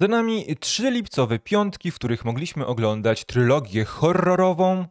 [0.00, 4.86] Za nami trzy lipcowe piątki, w których mogliśmy oglądać trylogię horrorową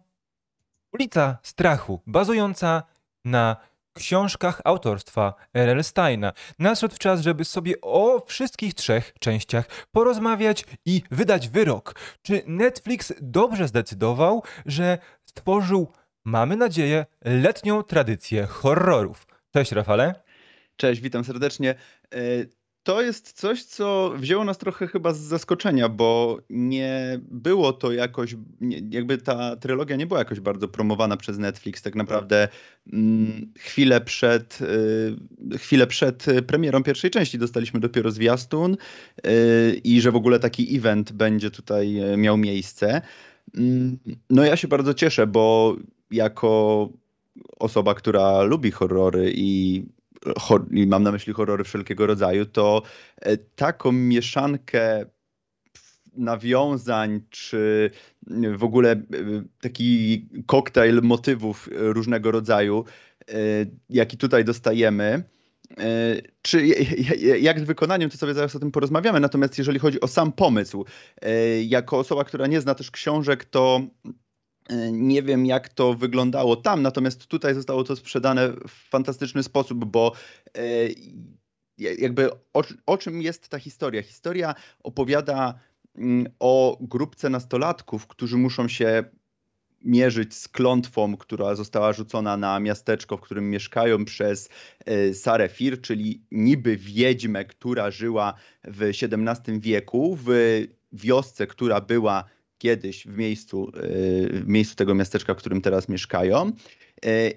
[0.93, 2.83] Ulica Strachu, bazująca
[3.25, 3.57] na
[3.93, 5.83] książkach autorstwa R.L.
[5.83, 6.33] Steina.
[6.59, 11.95] Nadszedł czas, żeby sobie o wszystkich trzech częściach porozmawiać i wydać wyrok.
[12.21, 15.91] Czy Netflix dobrze zdecydował, że stworzył,
[16.25, 19.27] mamy nadzieję, letnią tradycję horrorów?
[19.53, 20.15] Cześć Rafale.
[20.75, 21.75] Cześć, witam serdecznie.
[22.87, 28.35] To jest coś, co wzięło nas trochę chyba z zaskoczenia, bo nie było to jakoś,
[28.61, 31.81] nie, jakby ta trylogia nie była jakoś bardzo promowana przez Netflix.
[31.81, 32.47] Tak naprawdę
[32.93, 34.59] mm, chwilę, przed,
[35.53, 38.77] y, chwilę przed premierą pierwszej części dostaliśmy dopiero zwiastun
[39.27, 43.01] y, i że w ogóle taki event będzie tutaj e, miał miejsce.
[43.57, 43.97] Mm,
[44.29, 45.75] no ja się bardzo cieszę, bo
[46.11, 46.89] jako
[47.59, 49.83] osoba, która lubi horrory i
[50.71, 52.81] i mam na myśli horrory wszelkiego rodzaju, to
[53.21, 55.05] e, taką mieszankę
[56.13, 57.91] nawiązań, czy
[58.57, 58.97] w ogóle e,
[59.61, 62.85] taki koktajl motywów różnego rodzaju,
[63.29, 63.33] e,
[63.89, 65.23] jaki tutaj dostajemy,
[66.41, 66.67] czy
[67.39, 69.19] jak z wykonaniem, to sobie zaraz o tym porozmawiamy.
[69.19, 70.85] Natomiast jeżeli chodzi o sam pomysł,
[71.63, 73.81] jako osoba, która nie zna też książek, to
[74.91, 80.11] nie wiem, jak to wyglądało tam, natomiast tutaj zostało to sprzedane w fantastyczny sposób, bo
[80.57, 80.61] e,
[81.77, 84.03] jakby o, o czym jest ta historia?
[84.03, 85.59] Historia opowiada
[85.95, 89.03] mm, o grupce nastolatków, którzy muszą się
[89.81, 94.49] mierzyć z klątwą, która została rzucona na miasteczko, w którym mieszkają przez
[94.85, 100.27] e, Sarę Fir, czyli niby wiedźmę, która żyła w XVII wieku w
[100.91, 102.23] wiosce, która była
[102.57, 103.79] kiedyś w miejscu, e,
[104.39, 106.51] w miejscu tego miasteczka, w którym teraz mieszkają.
[107.05, 107.31] E,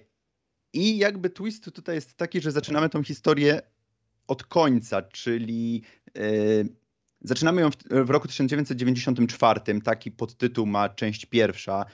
[0.72, 3.62] I jakby twist tutaj jest taki, że zaczynamy tą historię
[4.26, 5.82] od końca, czyli
[6.16, 6.20] e,
[7.22, 11.84] Zaczynamy ją w, roku 1994, taki podtytuł ma część pierwsza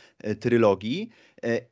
[0.41, 1.11] trylogii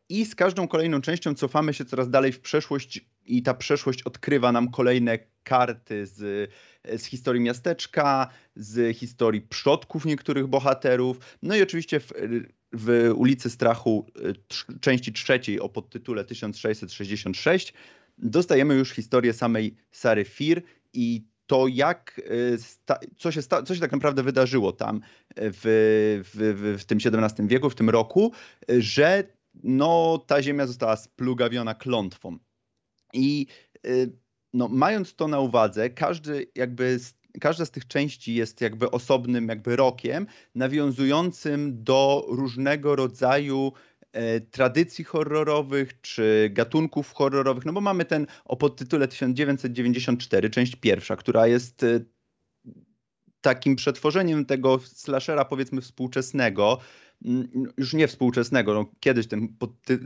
[0.08, 4.52] i z każdą kolejną częścią cofamy się coraz dalej w przeszłość i ta przeszłość odkrywa
[4.52, 6.50] nam kolejne karty z,
[6.96, 11.18] z historii miasteczka, z historii przodków niektórych bohaterów.
[11.42, 12.12] No i oczywiście w,
[12.72, 17.74] w ulicy Strachu e, części trzeciej o podtytule 1666
[18.18, 20.62] dostajemy już historię samej Sary Fir
[20.92, 25.00] i to jak, e, co się, co się tak naprawdę wydarzyło tam
[25.36, 28.32] w, w, w tym XVII wieku, w tym roku,
[28.78, 29.24] że
[29.62, 32.38] no, ta ziemia została splugawiona klątwą.
[33.14, 33.46] I
[33.86, 34.12] y,
[34.52, 36.98] no, mając to na uwadze, każdy jakby
[37.40, 43.72] każda z tych części jest jakby osobnym jakby rokiem nawiązującym do różnego rodzaju
[44.12, 51.16] e, tradycji horrorowych czy gatunków horrorowych, no bo mamy ten o podtytule 1994, część pierwsza,
[51.16, 52.00] która jest e,
[53.40, 56.78] takim przetworzeniem tego slashera powiedzmy współczesnego,
[57.76, 59.48] już nie współczesnego, no, kiedyś ten,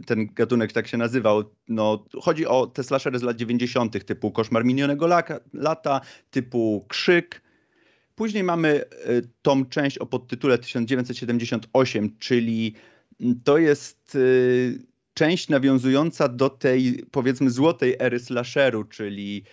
[0.06, 4.04] ten gatunek tak się nazywał, no, chodzi o te slashery z lat 90.
[4.04, 5.06] typu Koszmar Minionego
[5.52, 7.42] Lata, typu Krzyk.
[8.14, 12.74] Później mamy y, tą część o podtytule 1978, czyli
[13.44, 14.78] to jest y,
[15.14, 19.44] część nawiązująca do tej powiedzmy złotej ery slasheru, czyli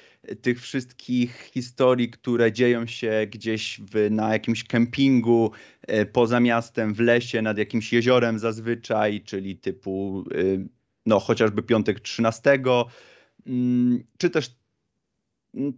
[0.41, 6.99] tych wszystkich historii, które dzieją się gdzieś w, na jakimś kempingu e, poza miastem, w
[6.99, 10.65] lesie, nad jakimś jeziorem zazwyczaj, czyli typu e,
[11.05, 12.59] no chociażby piątek 13,
[13.47, 14.55] mm, czy też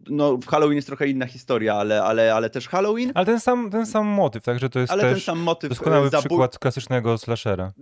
[0.10, 3.12] no, w Halloween jest trochę inna historia, ale, ale, ale też Halloween.
[3.16, 6.20] Ale ten sam, ten sam motyw, także to jest ale ten sam motyw doskonały zabój...
[6.20, 7.74] przykład klasycznego slashera.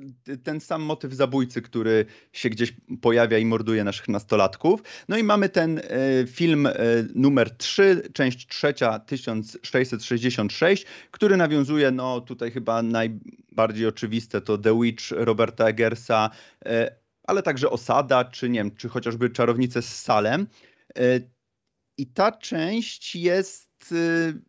[0.44, 4.84] Ten sam motyw zabójcy, który się gdzieś pojawia i morduje naszych nastolatków.
[5.10, 5.82] No i mamy ten e,
[6.28, 6.74] film e,
[7.16, 15.04] numer 3, część trzecia, 1666, który nawiązuje, no tutaj chyba najbardziej oczywiste to The Witch
[15.12, 16.30] Roberta Eggersa,
[16.66, 20.48] e, ale także Osada, czy nie wiem, czy chociażby Czarownice z Salem.
[21.98, 24.42] I ta część jest y,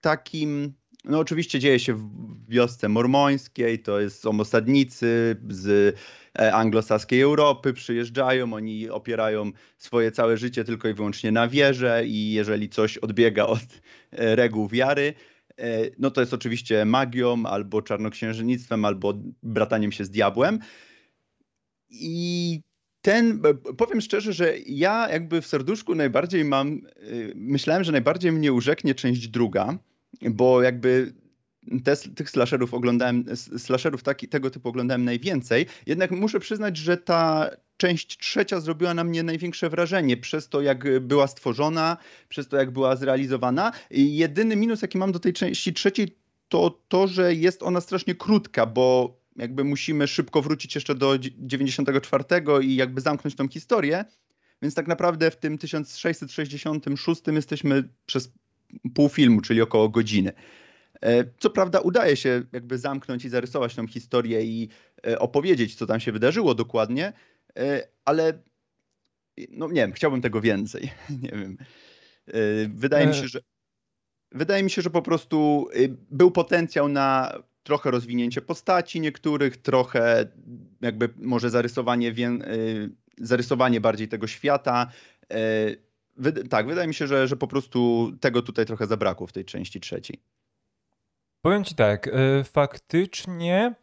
[0.00, 0.72] takim.
[1.04, 2.08] No, oczywiście dzieje się w
[2.48, 5.96] wiosce mormońskiej, to jest, są osadnicy z
[6.38, 12.32] e, anglosaskiej Europy, przyjeżdżają, oni opierają swoje całe życie tylko i wyłącznie na wierze i
[12.32, 13.60] jeżeli coś odbiega od
[14.10, 15.14] e, reguł wiary,
[15.58, 20.58] e, no to jest oczywiście magią, albo czarnoksiężnictwem, albo brataniem się z diabłem.
[21.90, 22.60] I
[23.04, 23.42] ten,
[23.76, 28.94] powiem szczerze, że ja jakby w serduszku najbardziej mam, y, myślałem, że najbardziej mnie urzeknie
[28.94, 29.78] część druga,
[30.22, 31.12] bo jakby
[31.84, 33.24] te, tych slasherów oglądałem,
[33.58, 39.04] slasherów taki, tego typu oglądałem najwięcej, jednak muszę przyznać, że ta część trzecia zrobiła na
[39.04, 41.96] mnie największe wrażenie przez to, jak była stworzona,
[42.28, 43.72] przez to, jak była zrealizowana.
[43.90, 46.18] Jedyny minus, jaki mam do tej części trzeciej,
[46.48, 52.24] to to, że jest ona strasznie krótka, bo jakby musimy szybko wrócić jeszcze do 94
[52.62, 54.04] i jakby zamknąć tą historię.
[54.62, 58.32] Więc tak naprawdę w tym 1666 jesteśmy przez
[58.94, 60.32] pół filmu, czyli około godziny.
[61.02, 64.68] E, co prawda udaje się jakby zamknąć i zarysować tą historię i
[65.06, 67.12] e, opowiedzieć, co tam się wydarzyło dokładnie,
[67.58, 68.42] e, ale
[69.50, 70.90] no nie wiem, chciałbym tego więcej.
[71.22, 71.56] Nie wiem.
[72.68, 73.40] Wydaje mi się, że
[74.32, 75.68] wydaje mi się, że po prostu
[76.10, 77.32] był potencjał na
[77.64, 80.32] trochę rozwinięcie postaci niektórych, trochę
[80.80, 82.14] jakby może zarysowanie,
[83.18, 84.90] zarysowanie bardziej tego świata.
[86.50, 89.80] Tak, wydaje mi się, że, że po prostu tego tutaj trochę zabrakło w tej części
[89.80, 90.20] trzeciej.
[91.42, 93.74] Powiem ci tak, e, faktycznie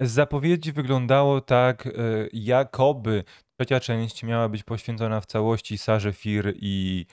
[0.00, 1.88] z zapowiedzi wyglądało tak,
[2.32, 3.24] jakoby
[3.60, 7.06] trzecia część miała być poświęcona w całości Sarze Fir i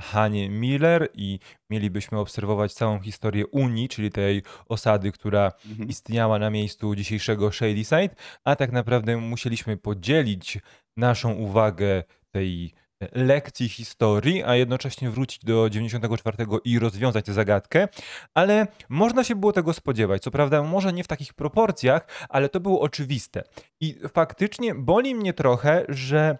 [0.00, 1.38] Hanie Miller i
[1.70, 5.88] mielibyśmy obserwować całą historię Unii, czyli tej osady, która mhm.
[5.88, 8.14] istniała na miejscu dzisiejszego Shadyside,
[8.44, 10.58] a tak naprawdę musieliśmy podzielić
[10.96, 12.72] naszą uwagę tej
[13.12, 17.88] lekcji historii, a jednocześnie wrócić do 94 i rozwiązać tę zagadkę,
[18.34, 20.22] ale można się było tego spodziewać.
[20.22, 23.42] Co prawda, może nie w takich proporcjach, ale to było oczywiste.
[23.80, 26.38] I faktycznie boli mnie trochę, że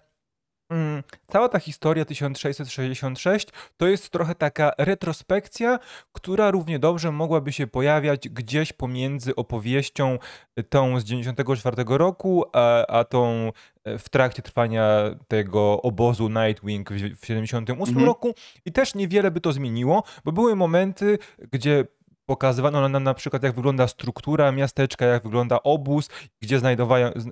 [0.71, 5.79] Mm, cała ta historia 1666 to jest trochę taka retrospekcja,
[6.13, 10.19] która równie dobrze mogłaby się pojawiać gdzieś pomiędzy opowieścią
[10.59, 13.53] y, tą z 94 roku, a, a tą
[13.85, 14.87] e, w trakcie trwania
[15.29, 16.91] tego obozu Nightwing
[17.21, 18.07] w 78 mhm.
[18.07, 18.35] roku
[18.65, 21.19] i też niewiele by to zmieniło, bo były momenty,
[21.53, 21.85] gdzie
[22.31, 26.09] pokazywano nam na przykład, jak wygląda struktura miasteczka, jak wygląda obóz,
[26.41, 26.61] gdzie,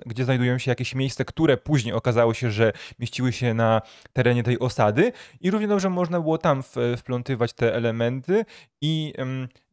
[0.05, 3.81] gdzie znajdują się jakieś miejsca, które później okazało się, że mieściły się na
[4.13, 5.11] terenie tej osady.
[5.41, 6.63] I równie dobrze można było tam
[6.97, 8.45] wplątywać te elementy
[8.81, 9.13] i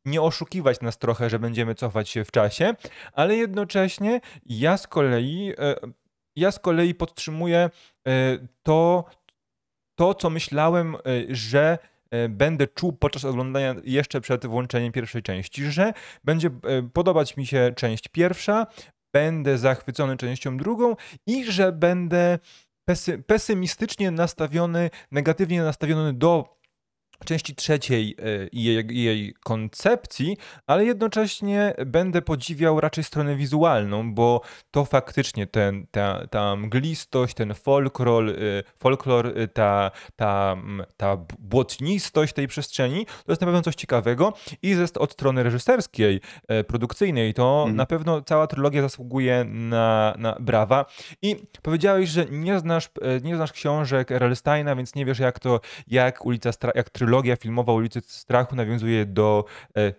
[0.05, 2.75] nie oszukiwać nas trochę, że będziemy cofać się w czasie,
[3.12, 5.75] ale jednocześnie ja z kolei, e,
[6.37, 9.05] ja z kolei podtrzymuję e, to,
[9.94, 11.78] to co myślałem, e, że
[12.29, 15.93] będę czuł podczas oglądania jeszcze przed włączeniem pierwszej części, że
[16.25, 18.67] będzie e, podobać mi się część pierwsza,
[19.14, 22.38] będę zachwycony częścią drugą i że będę
[23.26, 26.56] pesymistycznie nastawiony, negatywnie nastawiony do
[27.25, 30.37] części trzeciej e, i jej, jej, koncepcji,
[30.67, 34.41] ale jednocześnie będę podziwiał raczej stronę wizualną, bo
[34.71, 38.35] to faktycznie ten, ta, ta mglistość, ten folklor, e,
[38.79, 40.57] folklor e, ta, ta,
[40.97, 46.21] ta błotnistość tej przestrzeni, to jest na pewno coś ciekawego i jest od strony reżyserskiej,
[46.67, 47.77] produkcyjnej, to mm.
[47.77, 50.85] na pewno cała trylogia zasługuje na, na brawa
[51.23, 52.91] i powiedziałeś, że nie znasz,
[53.23, 54.37] nie znasz książek R.L.
[54.37, 59.06] Steina, więc nie wiesz jak to, jak ulica, jak trylogia trylogia filmowa Ulicy Strachu nawiązuje
[59.06, 59.44] do,
[59.76, 59.93] e,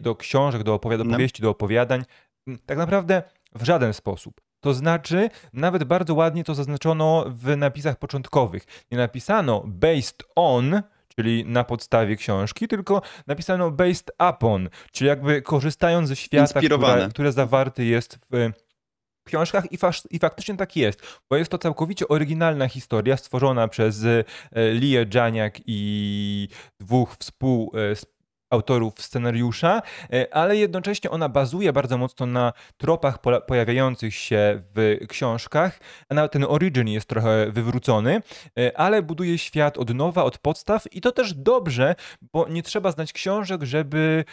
[0.00, 1.10] do książek, do, opowiad- do no.
[1.10, 2.04] powieści, do opowiadań.
[2.46, 3.22] Mm, tak naprawdę
[3.54, 4.40] w żaden sposób.
[4.60, 8.64] To znaczy, nawet bardzo ładnie to zaznaczono w napisach początkowych.
[8.90, 10.82] Nie napisano based on,
[11.16, 17.32] czyli na podstawie książki, tylko napisano based upon, czyli jakby korzystając ze świata, które, które
[17.32, 18.50] zawarty jest w
[19.24, 19.78] książkach i,
[20.10, 24.24] i, faktycznie tak jest, bo jest to całkowicie oryginalna historia stworzona przez e,
[24.72, 26.48] Lię Janiak i
[26.80, 27.96] dwóch współ, e,
[28.52, 35.80] autorów scenariusza, e, ale jednocześnie ona bazuje bardzo mocno na tropach pojawiających się w książkach,
[36.28, 38.22] ten origin jest trochę wywrócony,
[38.58, 41.94] e, ale buduje świat od nowa, od podstaw i to też dobrze,
[42.32, 44.24] bo nie trzeba znać książek, żeby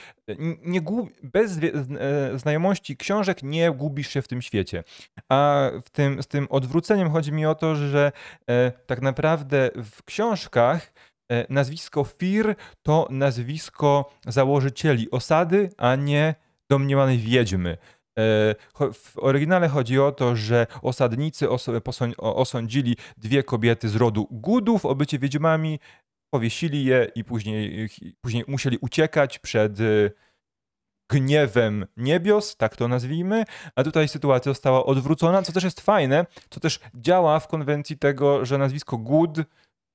[0.61, 0.81] nie
[1.23, 4.83] bez e, znajomości książek nie gubisz się w tym świecie.
[5.29, 8.11] A w tym, z tym odwróceniem chodzi mi o to, że
[8.87, 11.08] tak naprawdę w książkach E,
[11.49, 16.35] nazwisko Fir to nazwisko założycieli osady, a nie
[16.69, 17.77] domniemanej wiedźmy.
[18.19, 18.55] E,
[18.93, 21.47] w oryginale chodzi o to, że osadnicy
[22.17, 25.79] osądzili dwie kobiety z rodu Gudów o bycie wiedźmami,
[26.33, 27.89] powiesili je i później,
[28.21, 29.83] później musieli uciekać przed e,
[31.11, 33.43] gniewem niebios, tak to nazwijmy,
[33.75, 38.45] a tutaj sytuacja została odwrócona, co też jest fajne, co też działa w konwencji tego,
[38.45, 39.39] że nazwisko Good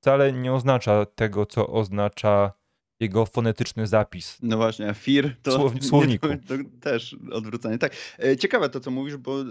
[0.04, 2.52] wcale nie oznacza tego, co oznacza
[3.00, 4.38] jego fonetyczny zapis.
[4.42, 6.28] No właśnie, Fir to, Słow- słowniku.
[6.28, 7.78] to, to też odwrócenie.
[7.78, 9.44] Tak, e, ciekawe to, co mówisz, bo e,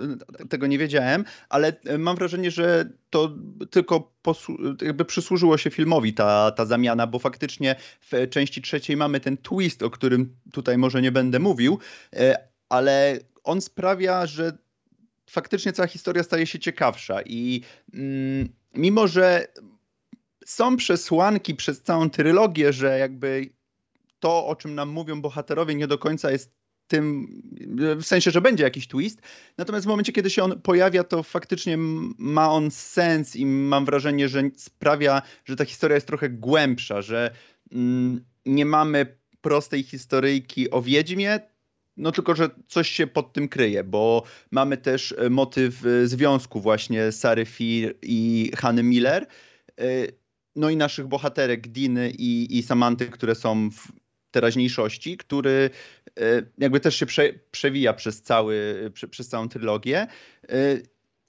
[0.50, 3.36] tego nie wiedziałem, ale e, mam wrażenie, że to
[3.72, 4.14] tylko
[4.82, 9.84] jakby przysłużyło się filmowi ta, ta zamiana, bo faktycznie w części trzeciej mamy ten twist,
[9.84, 11.80] o którym tutaj może nie będę mówił,
[12.70, 14.58] ale on sprawia, że
[15.30, 17.62] faktycznie cała historia staje się ciekawsza i
[17.94, 19.48] mm, mimo, że
[20.46, 23.50] są przesłanki przez całą trylogię, że jakby
[24.20, 26.52] to, o czym nam mówią bohaterowie, nie do końca jest
[26.88, 27.28] tym,
[27.98, 29.22] w sensie, że będzie jakiś twist.
[29.58, 31.78] Natomiast w momencie, kiedy się on pojawia, to faktycznie
[32.18, 37.32] ma on sens i mam wrażenie, że sprawia, że ta historia jest trochę głębsza, że
[37.72, 41.40] mm, nie mamy prostej historyjki o Wiedźmie,
[41.98, 46.62] no tylko, że coś się pod tym kryje, bo mamy też e, motyw e, związku
[46.62, 49.28] właśnie Sary Fir i Hany Miller.
[49.80, 49.86] E,
[50.56, 53.88] no i naszych bohaterek Diny i, i Samanty, które są w
[54.32, 55.70] teraźniejszości, który
[56.58, 60.08] jakby też się prze, przewija przez, cały, prze, przez całą trylogię.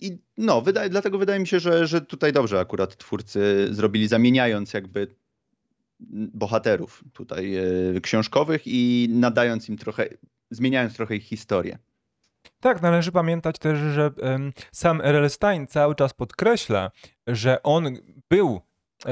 [0.00, 4.72] I no, wydaje, dlatego wydaje mi się, że, że tutaj dobrze akurat twórcy zrobili, zamieniając
[4.72, 5.06] jakby
[6.34, 7.54] bohaterów tutaj
[8.02, 10.08] książkowych i nadając im trochę
[10.50, 11.78] zmieniając trochę ich historię.
[12.60, 14.10] Tak, należy pamiętać też, że
[14.72, 15.30] sam R.L.
[15.30, 16.90] Stein cały czas podkreśla,
[17.26, 17.96] że on
[18.30, 18.60] był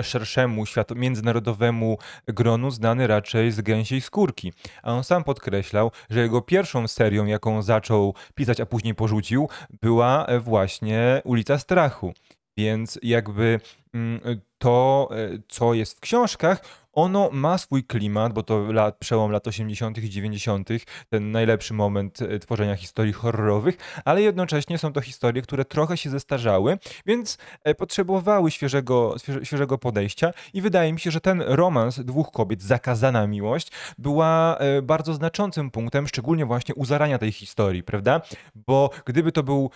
[0.02, 4.52] szerszemu światu, międzynarodowemu gronu znany raczej z gęsiej skórki.
[4.82, 9.48] A on sam podkreślał, że jego pierwszą serią, jaką zaczął pisać, a później porzucił,
[9.82, 12.12] była właśnie Ulica Strachu.
[12.56, 13.60] Więc jakby
[13.94, 14.20] mm,
[14.62, 19.46] to, e, co jest w książkach, ono ma swój klimat, bo to lat, przełom lat
[19.46, 19.98] 80.
[19.98, 20.68] i 90.,
[21.08, 26.10] ten najlepszy moment e, tworzenia historii horrorowych, ale jednocześnie są to historie, które trochę się
[26.10, 32.30] zestarzały, więc e, potrzebowały świeżego, świeżego podejścia i wydaje mi się, że ten romans dwóch
[32.30, 38.20] kobiet, Zakazana Miłość, była bardzo znaczącym punktem, szczególnie właśnie u zarania tej historii, prawda?
[38.54, 39.70] Bo gdyby to był,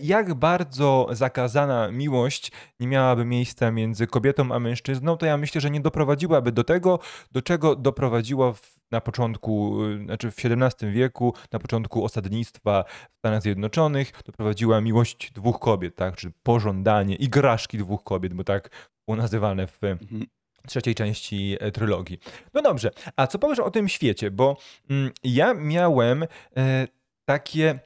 [0.00, 5.70] jak bardzo zakazana miłość nie miałaby miejsca między kobietą a mężczyzną, to ja myślę, że
[5.70, 6.98] nie doprowadziła doprowadziłaby do tego,
[7.32, 13.18] do czego doprowadziła w, na początku, y, znaczy w XVII wieku, na początku osadnictwa w
[13.18, 18.70] Stanach Zjednoczonych, doprowadziła miłość dwóch kobiet, tak, czy pożądanie, igraszki dwóch kobiet, bo tak
[19.08, 20.26] było nazywane w mhm.
[20.66, 22.18] trzeciej części e, trylogii.
[22.54, 24.30] No dobrze, a co powiesz o tym świecie?
[24.30, 24.56] Bo
[24.90, 26.22] mm, ja miałem
[26.56, 26.88] e,
[27.24, 27.78] takie,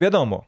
[0.00, 0.44] wiadomo,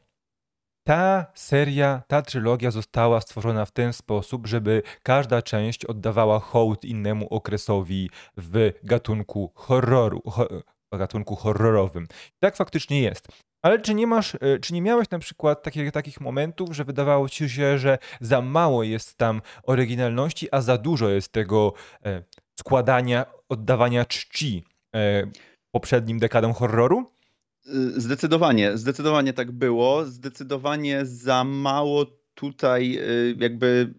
[0.89, 7.27] ta seria, ta trylogia została stworzona w ten sposób, żeby każda część oddawała hołd innemu
[7.27, 10.47] okresowi w gatunku horroru, ho,
[10.93, 12.07] gatunku horrorowym.
[12.39, 13.27] tak faktycznie jest.
[13.65, 17.29] Ale czy nie masz, e, czy nie miałeś na przykład takich, takich momentów, że wydawało
[17.29, 21.73] ci się, że za mało jest tam oryginalności, a za dużo jest tego
[22.05, 22.23] e,
[22.59, 24.65] składania, oddawania czci
[24.95, 25.23] e,
[25.71, 27.18] poprzednim dekadom horroru?
[27.67, 30.05] Y, zdecydowanie, zdecydowanie tak było.
[30.05, 33.93] Zdecydowanie za mało tutaj y, jakby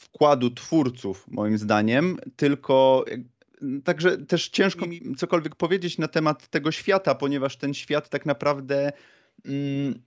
[0.00, 3.04] wkładu twórców, moim zdaniem, tylko
[3.84, 8.92] także też ciężko mi cokolwiek powiedzieć na temat tego świata, ponieważ ten świat tak naprawdę
[9.44, 10.02] mm,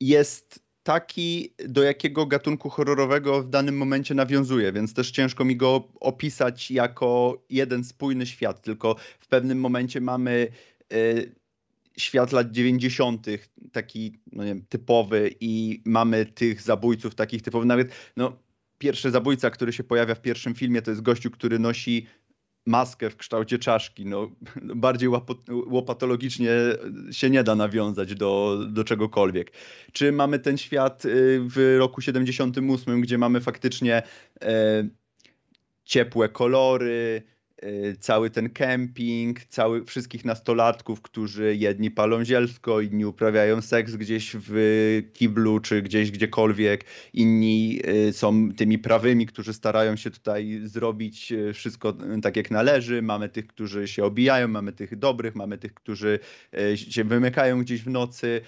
[0.00, 5.88] jest taki, do jakiego gatunku horrorowego w danym momencie nawiązuje, więc też ciężko mi go
[6.00, 10.48] opisać jako jeden spójny świat, tylko w pewnym momencie mamy
[10.92, 11.34] y,
[11.98, 13.26] świat lat 90.,
[13.72, 17.68] taki no nie wiem, typowy, i mamy tych zabójców takich typowych.
[17.68, 18.36] Nawet no,
[18.78, 22.06] pierwszy zabójca, który się pojawia w pierwszym filmie, to jest gościu, który nosi
[22.66, 24.06] maskę w kształcie czaszki.
[24.06, 24.30] No,
[24.62, 25.08] bardziej
[25.66, 26.50] łopatologicznie
[27.10, 29.52] się nie da nawiązać do, do czegokolwiek.
[29.92, 34.02] Czy mamy ten świat y, w roku 78, gdzie mamy faktycznie
[34.42, 34.88] e,
[35.84, 37.22] ciepłe kolory,
[38.00, 45.02] cały ten kemping, cały, wszystkich nastolatków, którzy jedni palą zielsko, inni uprawiają seks gdzieś w
[45.12, 51.52] kiblu czy gdzieś gdziekolwiek, inni y, są tymi prawymi, którzy starają się tutaj zrobić y,
[51.52, 53.02] wszystko tak jak należy.
[53.02, 56.18] Mamy tych, którzy się obijają, mamy tych dobrych, mamy tych, którzy
[56.74, 58.40] się wymykają gdzieś w nocy.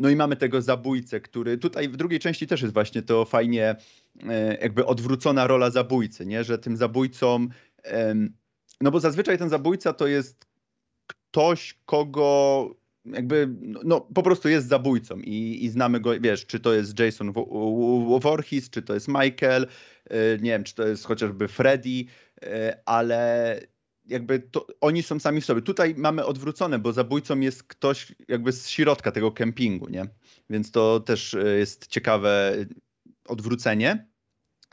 [0.00, 3.76] No i mamy tego zabójcę, który tutaj w drugiej części też jest właśnie to fajnie
[4.60, 6.44] jakby odwrócona rola zabójcy, nie?
[6.44, 7.48] że tym zabójcą
[8.80, 10.46] no bo zazwyczaj ten zabójca to jest
[11.06, 13.48] ktoś, kogo jakby,
[13.84, 17.32] no po prostu jest zabójcą i, i znamy go, wiesz, czy to jest Jason
[18.20, 19.66] Voorhees, czy to jest Michael,
[20.10, 22.04] e, nie wiem, czy to jest chociażby Freddy,
[22.42, 23.60] e, ale
[24.06, 25.62] jakby to, oni są sami w sobie.
[25.62, 30.06] Tutaj mamy odwrócone, bo zabójcą jest ktoś jakby z środka tego kempingu, nie?
[30.50, 32.56] Więc to też e, jest ciekawe
[33.28, 34.09] odwrócenie.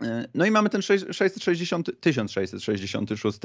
[0.01, 3.39] E, no i mamy ten 660, 1666,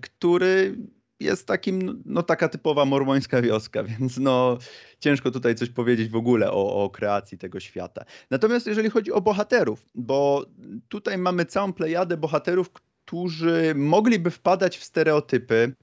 [0.00, 0.76] który
[1.20, 4.58] jest takim, no taka typowa mormońska wioska, więc no
[4.98, 8.04] ciężko tutaj coś powiedzieć w ogóle o, o kreacji tego świata.
[8.30, 10.46] Natomiast jeżeli chodzi o bohaterów, bo
[10.88, 15.74] tutaj mamy całą plejadę bohaterów, którzy mogliby wpadać w stereotypy,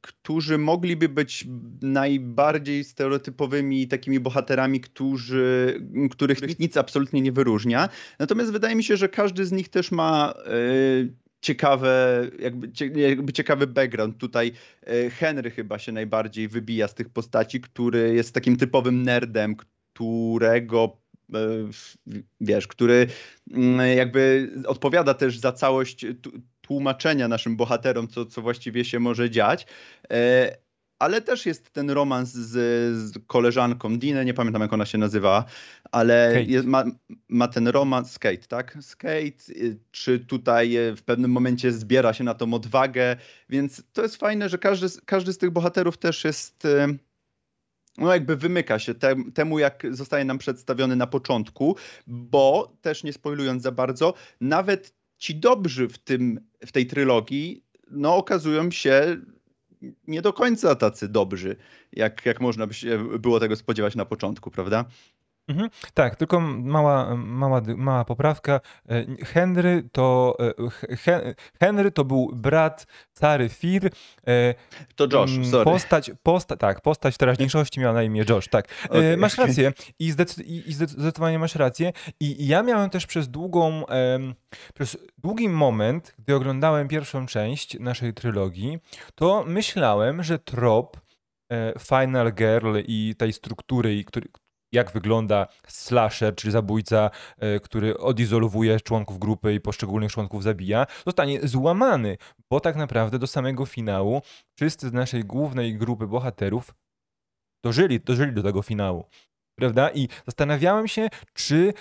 [0.00, 1.46] którzy mogliby być
[1.82, 7.88] najbardziej stereotypowymi takimi bohaterami, którzy, których nic absolutnie nie wyróżnia.
[8.18, 12.70] Natomiast wydaje mi się, że każdy z nich też ma y, ciekawe, jakby,
[13.00, 14.18] jakby ciekawy background.
[14.18, 14.52] Tutaj
[14.88, 20.98] y, Henry chyba się najbardziej wybija z tych postaci, który jest takim typowym nerdem, którego
[22.40, 23.06] wiesz, który
[23.50, 26.06] mm, jakby odpowiada też za całość
[26.68, 29.66] tłumaczenia naszym bohaterom, co, co właściwie się może dziać.
[30.12, 30.56] E,
[30.98, 32.52] ale też jest ten romans z,
[32.98, 35.44] z koleżanką Dinę, nie pamiętam jak ona się nazywa,
[35.92, 36.84] ale jest, ma,
[37.28, 38.78] ma ten romans, Skate, tak?
[38.80, 43.16] Skate, y, czy tutaj y, w pewnym momencie zbiera się na tą odwagę,
[43.48, 46.98] więc to jest fajne, że każdy, każdy z tych bohaterów też jest y,
[47.98, 48.94] no jakby wymyka się
[49.34, 55.34] temu, jak zostaje nam przedstawiony na początku, bo też nie spoilując za bardzo, nawet ci
[55.34, 59.16] dobrzy w, tym, w tej trylogii, no okazują się
[60.06, 61.56] nie do końca tacy dobrzy,
[61.92, 64.84] jak, jak można by się było tego spodziewać na początku, prawda?
[65.48, 65.70] Mhm.
[65.94, 68.60] Tak, tylko mała, mała, mała poprawka.
[68.88, 70.36] E, Henry to,
[70.98, 73.90] e, Henry to był brat Cary Fir.
[74.26, 74.54] E,
[74.96, 75.64] to Josh, sorry.
[75.64, 78.68] Postać, posta, tak, postać teraźniejszości miała na imię Josh, tak.
[78.84, 79.16] Okay.
[79.28, 81.92] Masz rację I, zdecyd i zdecydowanie masz rację.
[82.20, 83.84] I ja miałem też przez długą,
[84.74, 88.78] przez długi moment, gdy oglądałem pierwszą część naszej trylogii,
[89.14, 91.00] to myślałem, że trop
[91.78, 94.28] Final Girl i tej struktury, który,
[94.72, 101.40] jak wygląda slasher, czyli zabójca, e, który odizolowuje członków grupy i poszczególnych członków zabija, zostanie
[101.48, 102.16] złamany,
[102.50, 104.22] bo tak naprawdę do samego finału
[104.56, 106.74] wszyscy z naszej głównej grupy bohaterów
[107.64, 109.04] dożyli, dożyli do tego finału.
[109.58, 109.90] Prawda?
[109.90, 111.72] I zastanawiałem się, czy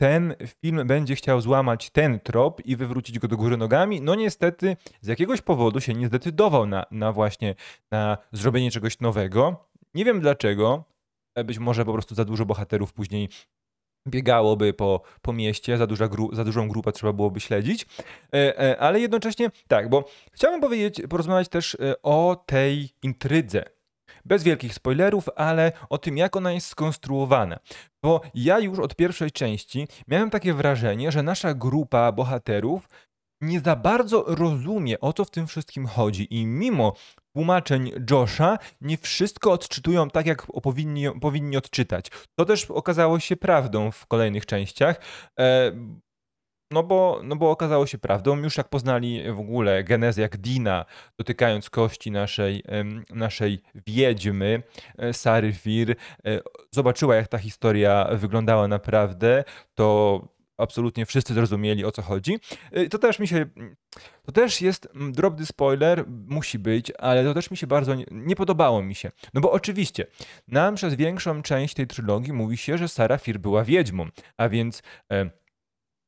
[0.00, 4.00] ten film będzie chciał złamać ten trop i wywrócić go do góry nogami.
[4.00, 7.54] No niestety z jakiegoś powodu się nie zdecydował na, na właśnie
[7.90, 9.68] na zrobienie czegoś nowego.
[9.94, 10.84] Nie wiem dlaczego,
[11.44, 13.28] być może po prostu za dużo bohaterów później
[14.08, 17.86] biegałoby po, po mieście, za, duża gru, za dużą grupę trzeba byłoby śledzić,
[18.34, 23.64] e, e, ale jednocześnie tak, bo chciałbym powiedzieć, porozmawiać też o tej intrydze.
[24.24, 27.58] Bez wielkich spoilerów, ale o tym, jak ona jest skonstruowana.
[28.02, 32.88] Bo ja już od pierwszej części miałem takie wrażenie, że nasza grupa bohaterów
[33.40, 36.34] nie za bardzo rozumie, o co w tym wszystkim chodzi.
[36.34, 36.92] I mimo
[37.36, 42.10] tłumaczeń Josha nie wszystko odczytują tak, jak powinni, powinni odczytać.
[42.38, 45.00] To też okazało się prawdą w kolejnych częściach.
[45.38, 45.72] E,
[46.70, 50.84] no bo, no bo okazało się prawdą, już jak poznali w ogóle genezę jak Dina,
[51.18, 52.62] dotykając kości naszej,
[53.10, 54.62] naszej wiedźmy,
[54.98, 55.94] e, Sary Fir, e,
[56.70, 59.44] zobaczyła jak ta historia wyglądała naprawdę,
[59.74, 60.20] to
[60.58, 62.38] absolutnie wszyscy zrozumieli o co chodzi.
[62.76, 63.46] Y, to też mi się.
[64.22, 68.04] To też jest mm, drobny spoiler, musi być, ale to też mi się bardzo nie,
[68.10, 69.10] nie podobało mi się.
[69.34, 70.06] No bo oczywiście,
[70.48, 74.82] nam przez większą część tej trylogii mówi się, że Sara Fir była wiedźmą, a więc.
[75.12, 75.30] E,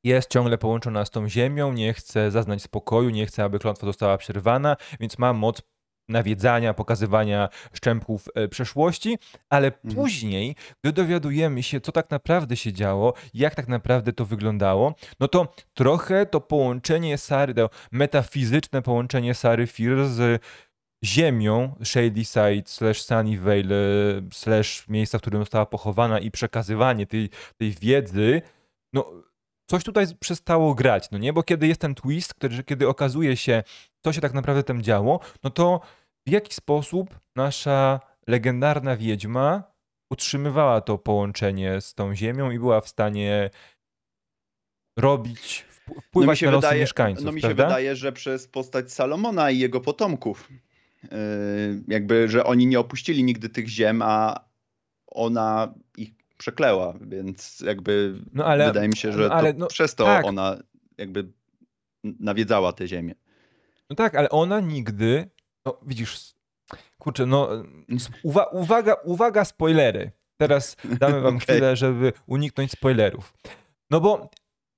[0.04, 4.18] jest ciągle połączona z tą ziemią, nie chce zaznać spokoju, nie chce, aby klątwa została
[4.18, 5.62] przerwana, więc ma moc
[6.08, 9.18] nawiedzania, pokazywania szczępków e, przeszłości,
[9.48, 9.94] ale mhm.
[9.94, 15.28] później, gdy dowiadujemy się, co tak naprawdę się działo, jak tak naprawdę to wyglądało, no
[15.28, 20.42] to trochę to połączenie Sary, to metafizyczne połączenie Sary Fir z
[21.04, 23.74] ziemią, Shady Side slash Sunnyvale
[24.32, 28.42] slash miejsca, w którym została pochowana i przekazywanie tej, tej wiedzy,
[28.92, 29.10] no
[29.70, 31.32] coś tutaj przestało grać, no nie?
[31.32, 33.62] Bo kiedy jest ten twist, kiedy, kiedy okazuje się,
[34.04, 35.80] co się tak naprawdę tam działo, no to
[36.28, 39.62] w jaki sposób nasza legendarna wiedźma
[40.10, 43.50] utrzymywała to połączenie z tą ziemią i była w stanie
[44.98, 45.64] robić,
[46.02, 47.24] wpływać no na losy wydaje, mieszkańców.
[47.24, 47.62] No mi prawda?
[47.62, 50.48] się wydaje, że przez postać Salomona i jego potomków,
[51.02, 51.08] yy,
[51.88, 54.44] jakby, że oni nie opuścili nigdy tych ziem, a
[55.06, 59.66] ona ich przekleła, więc jakby no ale, wydaje mi się, że no ale, to no,
[59.66, 60.24] przez to tak.
[60.24, 60.56] ona
[60.98, 61.32] jakby
[62.04, 63.14] nawiedzała tę ziemię.
[63.90, 65.30] No tak, ale ona nigdy
[65.68, 66.34] no widzisz,
[66.98, 67.48] kurczę, no
[68.22, 70.10] uwa uwaga, uwaga, spoilery.
[70.36, 71.46] Teraz damy wam okay.
[71.46, 73.34] chwilę, żeby uniknąć spoilerów.
[73.90, 74.30] No bo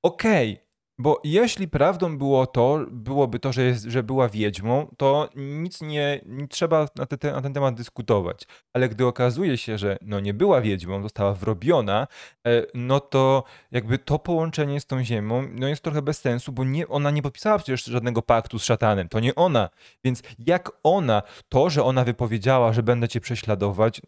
[0.03, 0.67] okej, okay,
[1.01, 6.21] Bo jeśli prawdą było to, byłoby to, że, jest, że była wiedźmą, to nic nie,
[6.27, 8.43] nie trzeba na, te, na ten temat dyskutować.
[8.73, 12.07] Ale gdy okazuje się, że no nie była wiedźmą, została wrobiona,
[12.47, 16.65] e, no to jakby to połączenie z tą ziemią no jest trochę bez sensu, bo
[16.65, 19.09] nie, ona nie podpisała przecież żadnego paktu z szatanem.
[19.09, 19.69] To nie ona.
[20.05, 24.01] Więc jak ona, to, że ona wypowiedziała, że będę cię prześladować,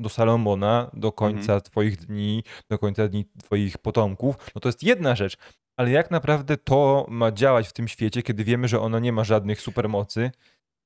[0.00, 1.60] do Salomona, do końca Mhm.
[1.60, 5.36] twoich dni, do końca dni twoich potomków, no to jest jedna rzecz.
[5.76, 9.24] Ale jak naprawdę to ma działać w tym świecie, kiedy wiemy, że ono nie ma
[9.24, 10.30] żadnych supermocy?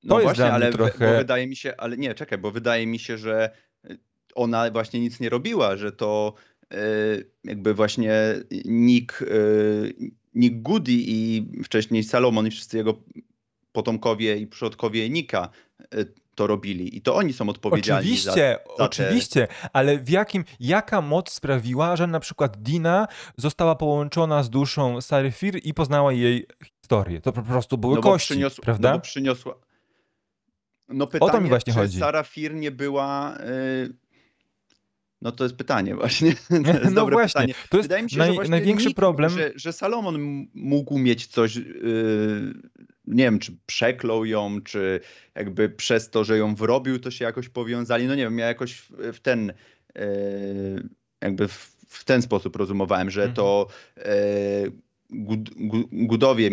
[0.03, 2.37] No jest właśnie, dla mnie ale wy- bo trochę- wydaje mi się, ale nie, czekaj,
[2.37, 3.49] bo wydaje mi się, że
[3.89, 3.97] y,
[4.35, 6.33] ona właśnie nic nie robiła, że to
[6.73, 6.77] y,
[7.43, 8.11] jakby właśnie
[8.65, 9.93] Nick, y,
[10.33, 12.93] Nick Goody i wcześniej Salomon i wszyscy jego
[13.71, 15.49] potomkowie i przodkowie Nika
[16.35, 16.97] to robili.
[16.97, 18.31] I to oni są odpowiedzialni za...
[18.31, 24.43] Oczywiście, te- oczywiście, ale w jakim, jaka moc sprawiła, że na przykład Dina została połączona
[24.43, 26.47] z duszą Sarifir i poznała jej
[26.81, 27.21] historię?
[27.21, 28.91] To po prostu były No kości, przyniosła, prawda?
[28.91, 29.55] no bo przyniosła...
[30.89, 31.99] No pytanie, mi właśnie czy chodzi.
[31.99, 33.37] Sara Fir nie była...
[33.37, 34.04] y,
[35.21, 36.33] No to jest pytanie właśnie.
[36.49, 37.53] To jest no właśnie, pytanie.
[37.69, 39.29] to jest Wydaje mi się, naj, że największy nikt, problem.
[39.29, 41.63] Że, że Salomon mógł mieć coś, yy,
[43.07, 44.99] nie wiem, czy przeklął ją, czy
[45.35, 48.07] jakby przez to, że ją wrobił, to się jakoś powiązali.
[48.07, 49.53] No nie wiem, ja jakoś w, w ten,
[49.95, 50.89] yy,
[51.21, 53.35] jakby w, w ten sposób rozumowałem, że Mhm.
[53.35, 54.71] to yy,
[55.09, 56.49] Gud, Gu- Gudowie,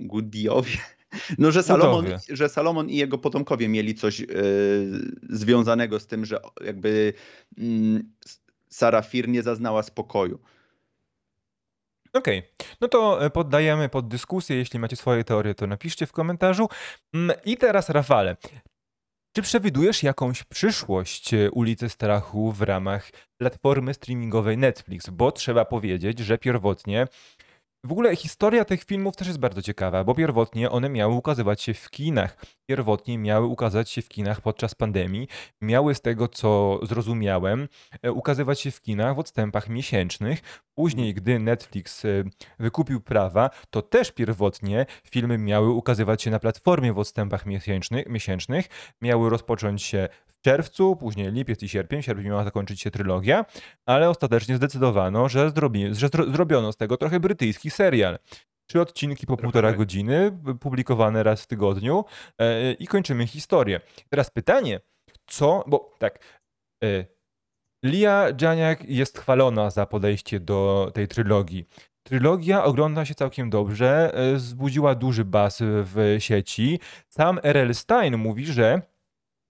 [0.00, 0.78] Gudiowie,
[1.38, 2.18] no że Salomon, Gudowie.
[2.28, 4.26] że Salomon i jego potomkowie mieli coś yy,
[5.30, 7.12] związanego z tym, że jakby
[7.58, 8.12] mm,
[8.68, 10.38] Sara Fir nie zaznała spokoju.
[12.12, 12.42] Okej,
[12.80, 14.56] no to e, poddajemy pod dyskusję.
[14.56, 16.68] Jeśli macie swoje teorie, to napiszcie w komentarzu.
[17.14, 18.36] Mm, I teraz, Rafale,
[19.32, 25.10] czy przewidujesz jakąś przyszłość e, ulicy Strachu w ramach platformy streamingowej Netflix?
[25.10, 27.06] Bo trzeba powiedzieć, że pierwotnie.
[27.86, 31.74] W ogóle historia tych filmów też jest bardzo ciekawa, bo pierwotnie one miały ukazywać się
[31.74, 32.36] w kinach.
[32.68, 35.28] Pierwotnie miały ukazać się w kinach podczas pandemii.
[35.60, 37.68] Miały z tego, co zrozumiałem,
[38.02, 40.62] e, ukazywać się w kinach w odstępach miesięcznych.
[40.74, 42.08] Później, gdy Netflix e,
[42.58, 48.08] wykupił prawa, to też pierwotnie filmy miały ukazywać się na platformie w odstępach miesięcznych.
[48.08, 48.68] miesięcznych.
[49.02, 50.08] Miały rozpocząć się
[50.46, 52.02] czerwcu, później lipiec i sierpień.
[52.02, 53.44] W sierpniu miała zakończyć się trylogia,
[53.86, 58.18] ale ostatecznie zdecydowano, że, zrobi, że zro, zrobiono z tego trochę brytyjski serial.
[58.66, 59.78] Trzy odcinki po półtora tak.
[59.78, 62.04] godziny, publikowane raz w tygodniu
[62.38, 63.80] e, i kończymy historię.
[64.08, 64.80] Teraz pytanie,
[65.26, 66.18] co, bo tak,
[66.84, 67.04] e,
[67.84, 71.64] Lia Janiak jest chwalona za podejście do tej trylogii.
[72.02, 76.80] Trylogia ogląda się całkiem dobrze, e, wzbudziła duży baz w sieci.
[77.08, 77.74] Sam R.L.
[77.74, 78.82] Stein mówi, że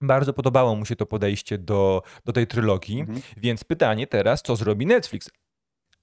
[0.00, 3.20] bardzo podobało mu się to podejście do, do tej trylogii, Mhm.
[3.36, 5.30] więc pytanie teraz, co zrobi Netflix?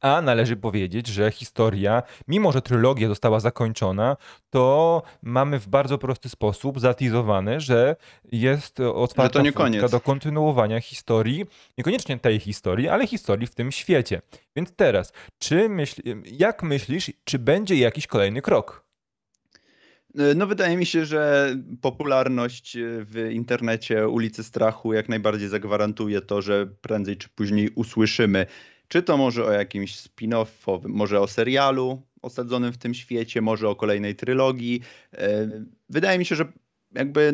[0.01, 4.17] A należy powiedzieć, że historia, mimo że trylogia została zakończona,
[4.49, 7.95] to mamy w bardzo prosty sposób zatizowane, że
[8.31, 9.91] jest otwarta furtka koniec.
[9.91, 11.45] do kontynuowania historii,
[11.77, 14.21] niekoniecznie tej historii, ale historii w tym świecie.
[14.55, 18.82] Więc teraz, czy myśl, jak myślisz, czy będzie jakiś kolejny krok?
[20.35, 26.67] No wydaje mi się, że popularność w internecie ulicy Strachu jak najbardziej zagwarantuje to, że
[26.81, 28.45] prędzej czy później usłyszymy,
[28.87, 33.75] czy to może o jakimś spin-offowym, może o serialu osadzonym w tym świecie, może o
[33.75, 34.81] kolejnej trylogii.
[35.13, 35.49] E,
[35.89, 36.45] Wydaje mi się, że
[36.95, 37.33] jakby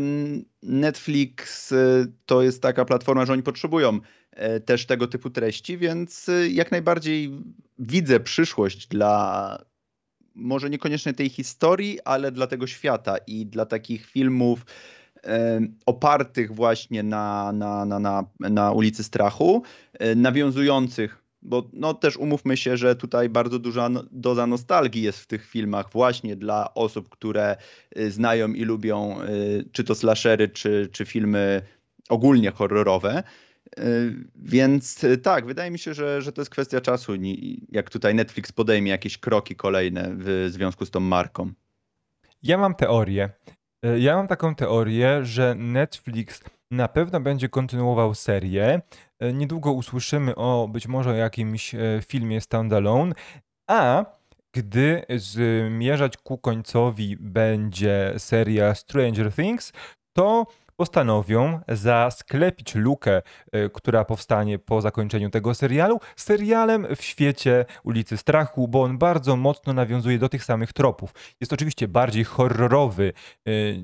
[0.63, 4.00] Netflix e, to jest taka platforma, że oni potrzebują
[4.32, 7.32] e, też tego typu treści, więc e, jak najbardziej
[7.80, 9.69] widzę przyszłość dla
[10.36, 14.65] może niekoniecznie tej historii, ale dla tego świata i dla takich filmów
[15.86, 19.63] opartych właśnie na, na, na, na, na ulicy Strachu,
[20.15, 25.28] nawiązujących, bo no też umówmy się, że tutaj bardzo duża no- doza nostalgii jest w
[25.28, 27.58] tych filmach właśnie dla osób, które
[27.96, 29.28] e, znają i lubią e,
[29.72, 31.62] czy to slashery, czy, czy filmy
[32.10, 33.24] ogólnie horrorowe.
[33.78, 33.84] E,
[34.36, 37.14] Więc e, tak, wydaje mi się, że, że to jest kwestia czasu,
[37.70, 41.52] jak tutaj Netflix podejmie jakieś kroki kolejne w związku z tą marką.
[42.44, 43.30] Ja mam teorię.
[43.86, 48.82] E, Ja mam taką teorię, że Netflix na pewno będzie kontynuował serię.
[49.20, 51.76] E, Niedługo usłyszymy o być może jakimś
[52.08, 53.16] filmie standalone,
[53.70, 54.06] a
[54.54, 59.74] gdy zmierzać ku końcowi będzie seria Stranger Things,
[60.14, 60.46] to
[60.80, 68.68] postanowią zasklepić lukę, e, która powstanie po zakończeniu tego serialu, serialem w świecie ulicy Strachu,
[68.68, 71.13] bo on bardzo mocno nawiązuje do tych samych tropów.
[71.42, 73.13] Jest oczywiście bardziej horrorowy,
[73.48, 73.84] y,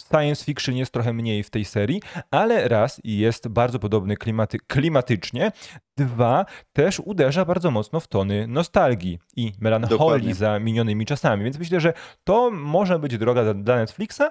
[0.00, 5.52] science fiction jest trochę mniej w tej serii, ale raz jest bardzo podobny klimaty, klimatycznie,
[5.96, 10.34] dwa też uderza bardzo mocno w tony nostalgii i melancholii Dokładnie.
[10.34, 11.92] za minionymi czasami, więc myślę, że
[12.24, 14.22] to może być droga dla Netflixa.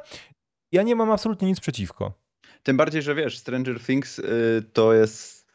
[0.72, 2.14] Ja nie mam absolutnie nic przeciwko.
[2.64, 4.24] Tym bardziej, że wiesz, Stranger Things y,
[4.74, 5.48] to jest.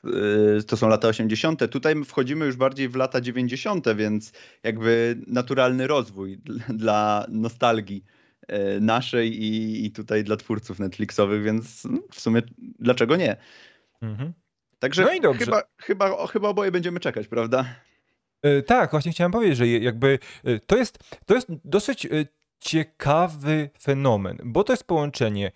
[0.59, 1.70] y, To są lata 80.
[1.70, 8.05] Tutaj wchodzimy już bardziej w lata 90., więc jakby naturalny rozwój dl- dla nostalgii
[8.42, 13.37] y, naszej i, i tutaj dla twórców Netflixowych, więc no, w sumie dlaczego nie?
[14.03, 14.33] Mhm.
[14.79, 15.44] Także No i dobrze.
[15.44, 17.64] chyba, chyba, o, chyba oboje będziemy czekać, prawda?
[18.42, 20.18] E, Tak, właśnie chciałem powiedzieć, że jakby
[20.66, 22.07] to jest, to jest dosyć
[22.62, 25.53] ciekawy fenomen, bo to jest połączenie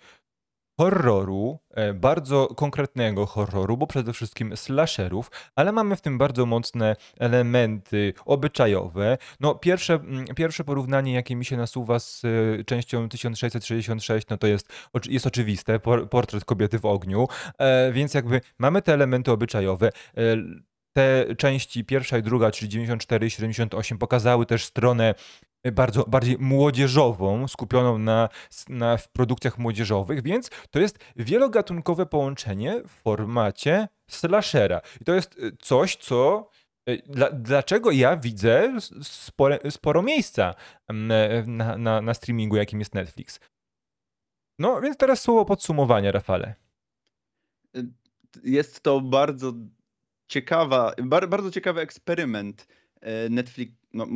[0.79, 6.95] horroru, e, bardzo konkretnego horroru, bo przede wszystkim slasherów, ale mamy w tym bardzo mocne
[7.19, 9.17] elementy obyczajowe.
[9.39, 14.47] No pierwsze, mm, pierwsze porównanie, jakie mi się nasuwa z e, częścią 1666, no to
[14.47, 14.69] jest,
[15.09, 19.89] jest oczywiste, por- portret kobiety w ogniu, e, więc jakby mamy te elementy obyczajowe.
[20.97, 25.15] E, te części pierwsza i druga, czyli 94 i 78, pokazały też stronę
[25.73, 28.29] bardzo bardziej młodzieżową, skupioną na,
[28.69, 34.81] na produkcjach młodzieżowych, więc to jest wielogatunkowe połączenie w formacie slashera.
[35.01, 36.49] I to jest y, coś, co
[36.89, 40.55] y, dla, dlaczego ja widzę spore, sporo miejsca
[41.47, 43.39] na, na, na streamingu, jakim jest Netflix.
[44.59, 46.55] No, więc teraz słowo podsumowania, Rafale.
[48.43, 49.53] Jest to bardzo
[50.27, 52.67] ciekawa, bar, bardzo ciekawy eksperyment
[53.01, 54.07] e, Netflix, no,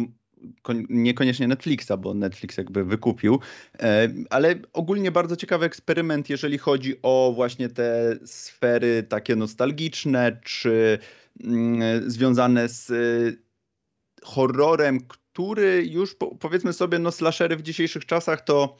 [0.89, 3.39] niekoniecznie Netflixa, bo Netflix jakby wykupił,
[3.79, 10.99] e, ale ogólnie bardzo ciekawy eksperyment, jeżeli chodzi o właśnie te sfery takie nostalgiczne, czy
[11.43, 12.95] mm, związane z e,
[14.23, 18.77] horrorem, który już po, powiedzmy sobie, no slashery w dzisiejszych czasach to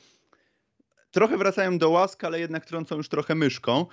[1.12, 3.86] trochę wracają do łask, ale jednak trącą już trochę myszką.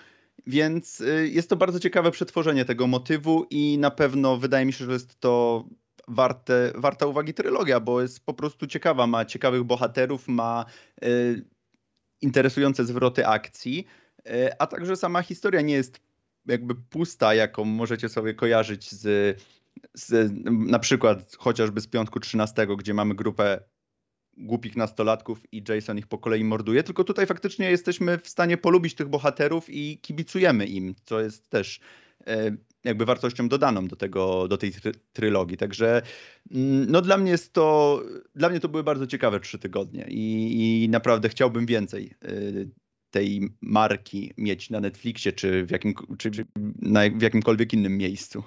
[0.46, 4.84] Więc y, jest to bardzo ciekawe przetworzenie tego motywu i na pewno wydaje mi się,
[4.84, 5.64] że jest to
[6.08, 10.64] warte, warta uwagi trylogia, bo jest po prostu ciekawa, ma ciekawych bohaterów, ma
[11.04, 11.44] y,
[12.20, 13.86] interesujące zwroty akcji,
[14.26, 16.00] y, a także sama historia nie jest
[16.46, 19.36] jakby pusta, jaką możecie sobie kojarzyć z,
[19.94, 23.60] z na przykład chociażby z piątku 13, gdzie mamy grupę
[24.38, 28.94] głupich nastolatków i Jason ich po kolei morduje, tylko tutaj faktycznie jesteśmy w stanie polubić
[28.94, 31.80] tych bohaterów i kibicujemy im, co jest też
[32.26, 35.56] e, jakby wartością dodaną do tego, do tej try trylogii.
[35.56, 36.02] Także
[36.50, 38.02] mm, no dla mnie jest to,
[38.34, 42.28] dla mnie to były bardzo ciekawe trzy tygodnie i, i naprawdę chciałbym więcej e,
[43.10, 46.30] tej marki mieć na Netflixie czy w, jakim, czy
[46.82, 48.42] na, w jakimkolwiek innym miejscu.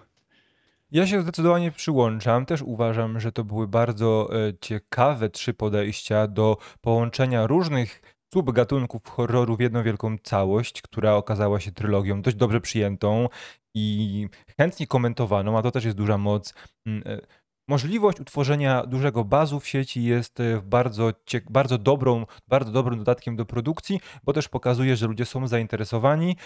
[0.92, 2.46] Ja się zdecydowanie przyłączam.
[2.46, 8.02] Też uważam, że to były bardzo e, ciekawe trzy podejścia do połączenia różnych
[8.34, 13.30] subgatunków horroru w jedną wielką całość, która okazała się trylogią dość dobrze przyjętą
[13.76, 14.28] i
[14.58, 16.54] chętnie komentowaną, a to też jest duża moc.
[16.86, 17.22] Mm, e,
[17.68, 21.12] Możliwość utworzenia dużego bazu w sieci jest e, bardzo,
[21.50, 26.38] bardzo, dobrą, bardzo dobrym dodatkiem do produkcji, bo też pokazuje, że ludzie są zainteresowani.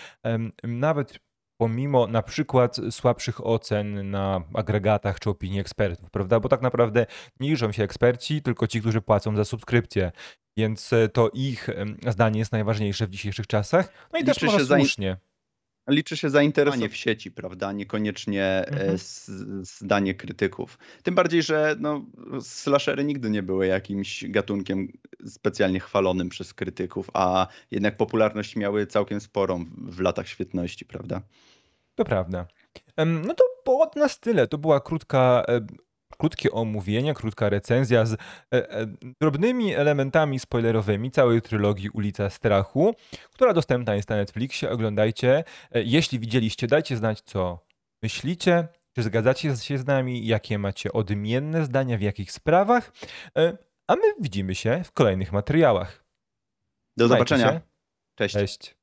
[0.64, 1.20] Nawet
[1.58, 6.40] pomimo na przykład słabszych ocen na agregatach czy opinii ekspertów, prawda?
[6.40, 7.06] Bo tak naprawdę
[7.40, 10.12] nie liczą się eksperci, tylko ci, którzy płacą za subskrypcję.
[10.58, 11.68] Więc to ich
[12.08, 14.10] zdanie jest najważniejsze w dzisiejszych czasach.
[14.14, 15.18] No i też Liczy może się zain- słusznie.
[15.88, 17.72] Liczy się zainteresowanie w sieci, prawda?
[17.72, 18.98] Niekoniecznie e, Mhm.
[19.66, 20.78] zdanie krytyków.
[21.04, 22.06] Tym bardziej, że no,
[22.42, 24.88] slashery nigdy nie były jakimś gatunkiem
[25.26, 31.22] specjalnie chwalonym przez krytyków, a jednak popularność miały całkiem sporą w- latach świetności, prawda?
[31.96, 32.48] To prawda.
[32.98, 34.48] No to było od nas tyle.
[34.48, 35.62] To była krótka, e,
[36.18, 38.18] krótkie omówienie, krótka recenzja z e,
[38.52, 38.88] e,
[39.22, 42.96] drobnymi elementami spoilerowymi całej trylogii Ulica Strachu,
[43.34, 44.70] która dostępna jest na Netflixie.
[44.70, 45.44] Oglądajcie.
[45.72, 47.60] E, Jeśli widzieliście, dajcie znać, co
[48.04, 48.68] myślicie.
[48.96, 50.26] Czy zgadzacie się z nami?
[50.28, 52.92] Jakie macie odmienne zdania w jakich sprawach?
[53.38, 56.06] E, A my widzimy się w kolejnych materiałach.
[56.98, 57.52] Do zobaczenia.
[57.52, 57.62] się.
[58.18, 58.34] Cześć.
[58.36, 58.76] Cześć.